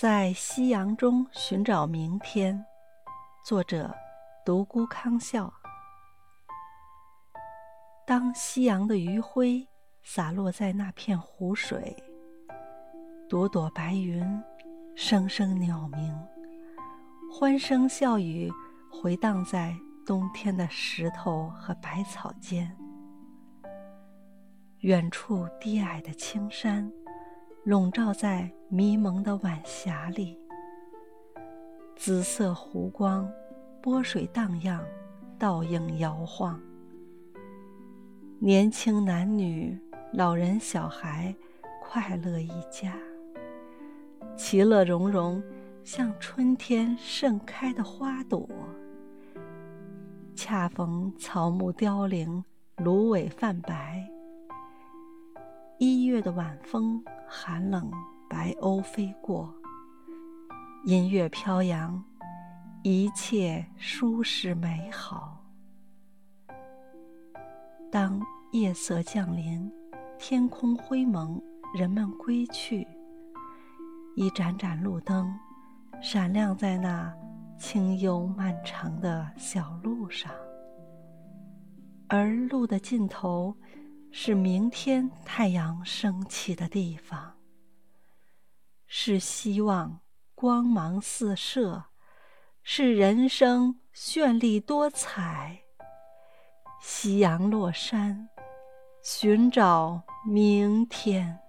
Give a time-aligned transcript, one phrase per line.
[0.00, 2.64] 在夕阳中寻找明天。
[3.44, 3.92] 作者：
[4.44, 5.52] 独孤康笑。
[8.06, 9.66] 当夕阳的余晖
[10.04, 11.96] 洒落在那片湖水，
[13.28, 14.24] 朵朵白云，
[14.94, 16.16] 声声鸟鸣，
[17.28, 18.48] 欢声笑语
[18.88, 19.74] 回荡在
[20.06, 22.72] 冬天的石头和百草间。
[24.82, 26.88] 远处低矮的青山，
[27.68, 30.38] 笼罩在迷蒙的晚霞里。
[31.94, 33.30] 紫色湖光，
[33.82, 34.82] 波水荡漾，
[35.38, 36.58] 倒影摇晃。
[38.38, 39.78] 年轻男女、
[40.14, 41.34] 老人小孩，
[41.82, 42.96] 快乐一家，
[44.34, 45.42] 其乐融融，
[45.84, 48.48] 像春天盛开的花朵。
[50.34, 52.42] 恰逢草木凋零，
[52.78, 54.07] 芦苇泛白。
[56.18, 57.88] 月的晚风，寒冷，
[58.28, 59.54] 白鸥飞过。
[60.84, 62.02] 音乐飘扬，
[62.82, 65.40] 一切舒适美好。
[67.88, 68.20] 当
[68.50, 69.70] 夜色降临，
[70.18, 71.40] 天空灰蒙，
[71.72, 72.84] 人们归去，
[74.16, 75.32] 一盏盏路灯
[76.02, 77.14] 闪亮在那
[77.56, 80.32] 清幽漫长的小路上，
[82.08, 83.54] 而路的尽头
[84.10, 87.38] 是明天太阳升起的地方，
[88.86, 90.00] 是希望。
[90.34, 91.86] 光芒四射，
[92.62, 95.58] 是人生绚丽多彩。
[96.80, 98.28] 夕阳落山，
[99.02, 101.40] 寻找明天。